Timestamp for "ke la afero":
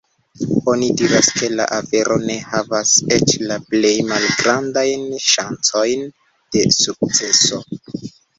1.41-2.17